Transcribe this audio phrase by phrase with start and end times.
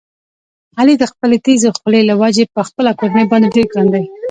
[0.79, 4.03] علي د خپلې تېزې خولې له وجې په خپله کورنۍ باندې ډېر ګران دی.